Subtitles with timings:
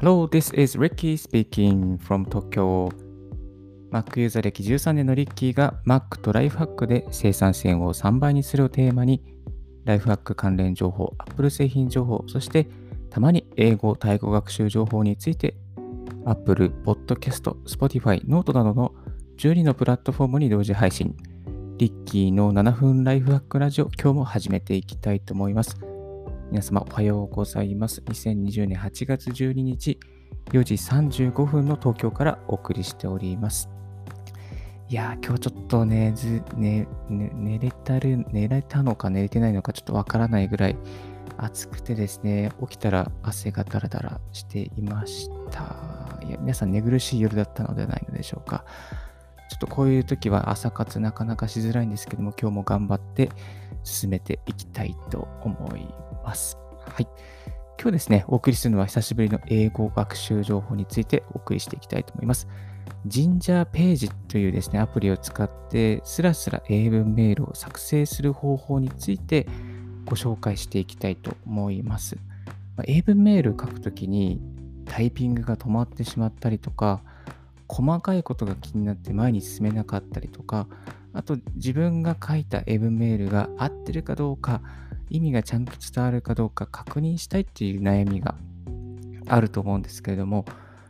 [0.00, 2.88] Hello, this is Ricky speaking from Tokyo.
[3.90, 9.24] Mac ユーザー歴13年のリッキーが Mac とライフハックで生産性を3倍にするをテーマに、
[9.84, 12.68] ライフハック関連情報、Apple 製品情報、そして
[13.10, 15.56] たまに英語、タイ語学習情報について
[16.26, 18.94] Apple、Podcast、Spotify、Note などの
[19.38, 21.16] 12のプラットフォームに同時配信。
[21.78, 25.87] リッキーの7分ライフハックラジオ、今日も始めていきたいと思います。
[26.50, 28.00] 皆様おはようございます。
[28.00, 30.00] 2020年8月12日
[30.46, 30.74] 4時
[31.30, 33.68] 35分の東京からお送りしております。
[34.88, 40.76] いや、今日ちょっとね、ず、ね、ね、寝れたる、寝れたのか寝れてないのかちょっとわからないぐらい
[41.36, 45.76] 暑くてですね、起きたら汗がダラダラしていました。
[46.26, 48.64] いや、皆さん寝苦しい夜だったのではないのでしょうか。
[49.50, 53.30] ちょっとこういう時は朝活なかなかしづらいんですけども、今日も頑張って
[53.88, 55.86] 進めていきたいと思い
[56.24, 56.58] ます。
[56.80, 57.08] はい。
[57.80, 62.48] 今日ですね、お送りするのは久しぶりの英語学習情報についてお送りしていきたいと思います。
[63.06, 69.46] ジンジャーページというですね、アプリを使ってスラスラ英文メールを作成する方法について
[70.04, 72.16] ご紹介していきたいと思います。
[72.76, 74.40] まあ、英文メールを書くときに
[74.86, 77.02] タイピングが止まってしまったりとか、
[77.68, 80.66] 細かいことが気になって前に進めなかったりとか、
[81.18, 84.62] あと自分が書いた英文メールが合ってるかどうか、
[85.10, 88.36] 意味がちゃんと伝わるかどうか確認したいっていう悩みが
[89.26, 90.44] あると思うんですけれども、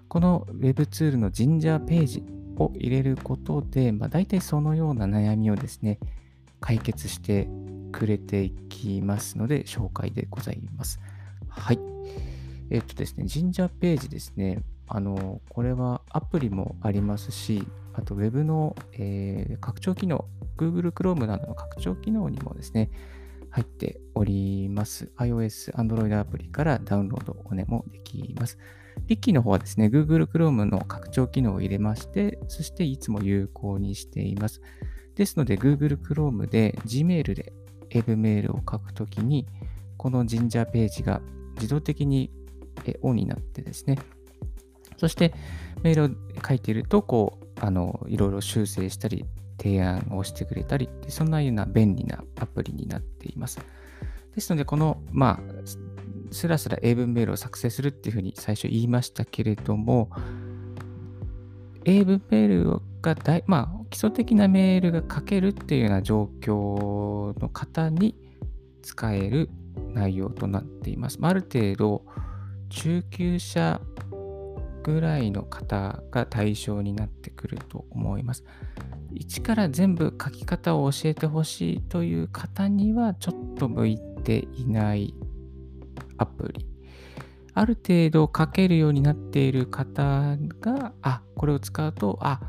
[0.06, 2.24] この Web ツールのジンジャーページ
[2.58, 5.98] を入れることで、まあ、大体そのような悩みをですね、
[6.60, 7.48] 解決して
[7.90, 11.00] くれていきますので、紹介でございます。
[11.48, 11.78] はい。
[12.68, 17.66] えっ、とですね、ジンジャーページですね、あの、これはアプリもありますし、
[17.98, 20.24] あと Web の、えー、拡張機能、
[20.56, 22.90] Google Chrome などの拡張機能にもですね、
[23.50, 25.10] 入っております。
[25.16, 28.56] iOS、Android アプリからダウンロードをね、もできます。
[29.06, 34.60] リッキーの方はですね、Google Chrome の拡張機能を入れまして、そしていつも有効にしています。
[35.16, 37.52] ですので、Google Chrome で Gmail で
[37.92, 39.46] Web メールを書くときに、
[39.96, 41.20] このジンジャーページが
[41.56, 42.30] 自動的に
[43.02, 43.98] オンになってですね、
[44.98, 45.34] そして
[45.82, 49.24] メールを書いていると、こう、あの、いろいろ修正したり、
[49.60, 53.60] 提案をしてくれたり、そんなような便利なアプリになっています。
[54.34, 55.40] ですので、この、まあ、
[56.30, 60.10] スラスラ英文メールを作成するっていうふうに最初言いましたけれども、
[61.84, 68.14] 英文メールが大、まあ、基礎的なメールが書けるっていうような状況の方に
[68.82, 69.50] 使える
[69.94, 71.20] 内容となっています。
[71.20, 72.04] まある程度、
[72.68, 73.80] 中級者
[74.92, 78.44] ぐらいの方が対象になってくると思います。
[79.12, 85.14] 一から全部書き方を教えてほしいという方にはちょっと向いていない
[86.16, 86.66] アプリ。
[87.54, 92.40] ある程度書けるようになっている方が、あ、これを使うと、あ、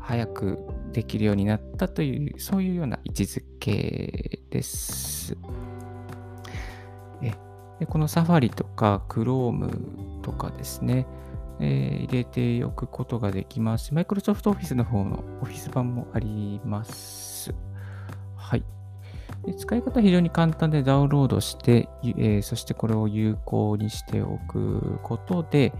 [0.00, 0.58] 早く
[0.92, 5.36] できるようになったという、そういうような位置づけです。
[7.22, 7.32] え
[7.78, 11.06] でこのサファリとか Chrome とかですね、
[11.60, 17.54] えー、入れておくことができますし、Microsoft Office の方の Office 版もあります。
[18.36, 18.64] はい。
[19.44, 25.72] で使い方は非常に簡単でダウンロードして、えー、そしてこれを有効にしておくことで、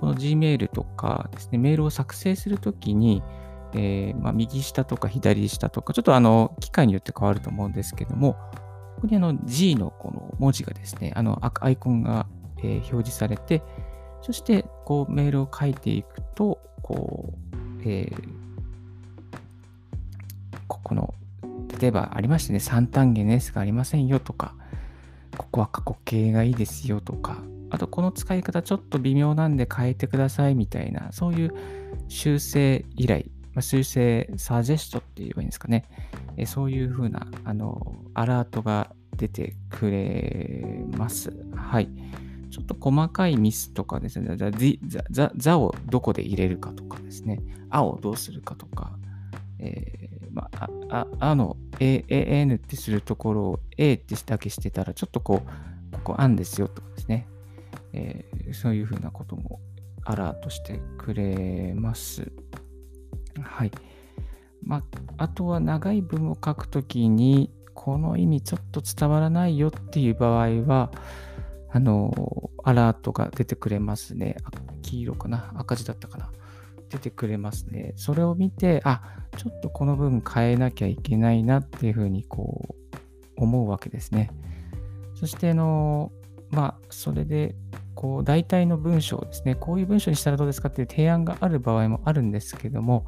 [0.00, 3.22] この Gmail とかですね、メールを作成するときに、
[3.74, 8.34] えー、まあ、右下とか左下とか、ちょっとあの、機械によって変わると思うんですけども、
[8.96, 12.26] ここにあの G のこの文字がですね、あのアイコンが、
[12.58, 13.62] えー、表示されて、
[14.24, 18.28] そして、こう、メールを書いていくと、こう、えー、
[20.66, 21.12] ここの、
[21.78, 24.54] 例えばありましてね、3単元の S がありませんよとか、
[25.36, 27.36] ここは過去形がいいですよとか、
[27.68, 31.54] あとこの使い方ちょっと微妙なんで変えてくださいみたいな、そういう
[32.08, 35.84] 修正依頼、まあ、修正サジェストって言えばいいんですかね。
[36.38, 41.30] えそういうふうな、あの、アラートが出てくれます。
[41.54, 41.90] はい。
[42.54, 44.36] ちょっと細かいミスとかですね、
[45.10, 48.92] ザザをどこで入れるかとかですね、あをどうするかとか、
[49.58, 57.26] えー、まあ、ああの、A、N ってするところを A ってだけしてたら、ちょっとこう、ここあんですよとかですね、
[57.92, 59.58] えー、そういうふうなことも
[60.04, 62.30] アラートしてくれます。
[63.42, 63.72] はい。
[64.62, 64.82] まあ、
[65.24, 70.92] あとは長い文を書くときに、この意味ちょっと伝わらないよっていう場合は、
[71.74, 74.36] あの、アラートが出てくれますね。
[74.82, 75.52] 黄色かな？
[75.56, 76.30] 赤字だったかな？
[76.88, 77.94] 出てくれますね。
[77.96, 79.02] それを見て、あ、
[79.36, 84.30] ちょっとこの分変えなきゃいけないなっていうふうにこう思うわけですね。
[85.16, 86.12] そして、あの、
[86.50, 87.56] まあ、それで
[87.96, 93.04] こう大体の文章ですね、こういう文章にしたらどうですかっていう提案がある場合もあるんですけども、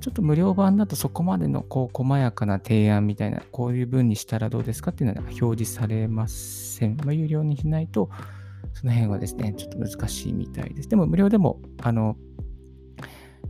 [0.00, 6.96] ちょっと無料版だとそこまでのこう細やかな提案みたいな、こういう文にしたらどうですかっていうのは表示されません。
[6.98, 8.10] まあ、有料にしないと、
[8.72, 10.88] その辺はですね、ちょっと難しいみたいです。
[10.88, 12.16] でも無料でも、あの、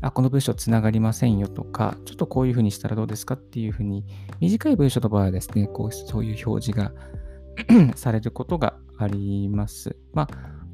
[0.01, 4.05] あ、この文章つながりませんよとか、ちょっとこういうふうにしたらどうですかっていうふうに、
[4.41, 6.93] 短い文章の場合はですね、こうそういう表示が
[7.97, 9.97] されることがあります。
[10.15, 10.29] まあ、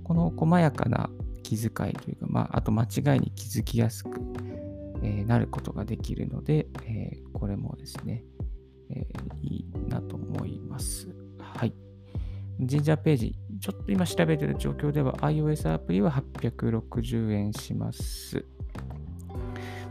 [0.05, 1.11] この細やかな
[1.43, 4.21] 気遣いというか、まあ、あと間違いに気づきやすく、
[5.03, 8.25] え、なることができるので、え、これもですね、
[8.91, 9.07] え、
[9.43, 11.09] いいなと思います。
[11.39, 11.75] はい。
[12.61, 18.45] ジンジャーページ、ちょっと今調べてる状況では iOS アプリは860円します。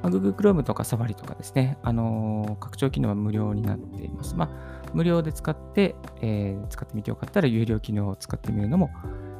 [0.01, 4.35] まあ、Google Chrome とか Safari とかですね、あのー、拡張機能は無料になっています。
[4.35, 8.89] まあ、無料で使って、えー、使ってみてよかったら有料機能を使ってみるのも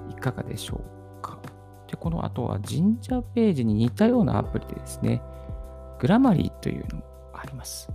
[0.09, 0.81] いかがでしょ
[1.19, 1.39] うか。
[1.87, 5.21] で、この後はジンジャーページに似たようなアプリでですね、
[5.99, 7.03] グラマリーというのも
[7.33, 7.89] あります。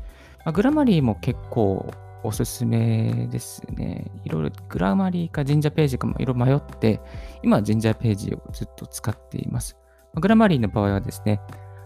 [0.45, 1.91] まあ、グラマリーも結構
[2.23, 4.11] おすすめですね。
[4.25, 7.01] いろいろグラマリーかジンジャーページかもいろいろ迷って、
[7.43, 9.77] 今はジンジャーページをずっと使っています。
[10.15, 11.41] まグラマリーの場合はですね、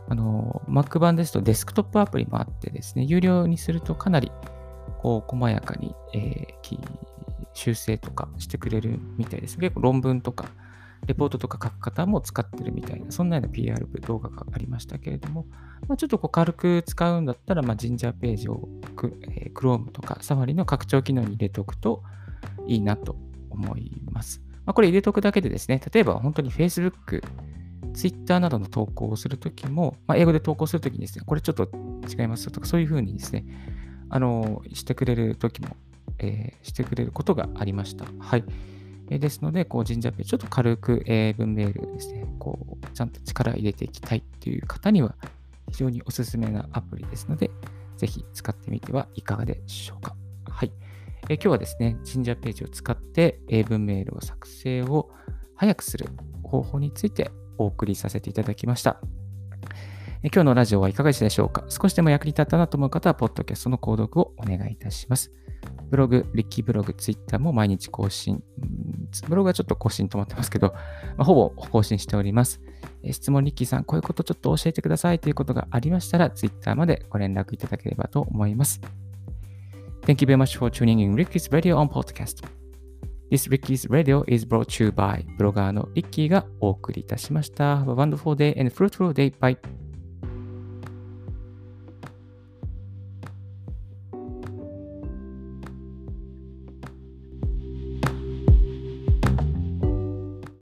[0.08, 4.32] あの、Mac 版ですとデスクトップアプリもあってですね、有料にするとかなり
[4.98, 6.78] こう細やかに、えー、
[7.52, 9.58] 修正とかしてくれるみたいです。
[9.58, 10.46] 結構論文とか、
[11.06, 15.46] レポートとか書く方も使ってるみたいな、そんなような PR 動画がありましたけれども、
[15.88, 18.68] まあ、ちょっとこう軽く使うんだったら、まあ、ジンジャーページを、
[19.36, 22.02] えー、Chrome とか Safari の拡張機能に入れておくと
[22.66, 23.16] いいなと
[23.50, 24.42] 思います。
[24.64, 27.22] まあ、これ入れておくだけでですね、例えば本当に Facebook、
[27.92, 31.68] Twitter などの投稿をするときも、まあ、英語で投稿するときにですね、これちょっと
[32.08, 33.44] 違いますとか、そういうふうにですね、
[34.08, 35.76] あの、してくれるときも、
[36.18, 38.06] えー、してくれることがありました。
[38.18, 38.44] はい。
[39.10, 45.14] え、ですので、こう、ジンジャーページ、ちょっと軽く英文メールですね、こう、ちゃんと力入れていきたいっていう方には、
[45.70, 47.50] 非常におすすめなアプリですので、
[47.96, 50.16] ぜひ使ってみてはいかがでしょうか。
[50.48, 50.72] はい。
[51.28, 55.10] え、今日はですね、ジンジャーページを使って英文メールを作成を
[55.54, 56.08] 早くする
[56.42, 59.00] 方法についてお送りさせていただきました。
[60.22, 65.32] え今日のラジオはいかがでしょうか少しでも役に立ったなと思う方は、ポッドキャストの購読をお願いいたします。
[65.90, 68.42] ブログ、リッキーブログ、ツイッターも毎日更新。
[69.28, 70.74] ブログはちょっと更新止まってますけど、
[71.16, 72.60] まあ、ほぼ更新しております。
[73.10, 78.80] 質問、リッキーさん、こういうことちょっと教えてくださいということがありましたら、ツイッターまでご連絡いただければと思います。
[80.02, 82.44] Thank you very much for tuning in Ricky's Radio on Podcast.
[83.30, 87.78] This Ricky's Radio is brought to you by ブロガーのリッキーがお送りいたしました。
[87.78, 89.32] Have a wonderful day and fruitful day.
[89.38, 89.83] Bye.